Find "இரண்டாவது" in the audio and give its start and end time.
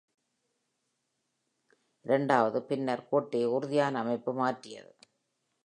2.05-2.61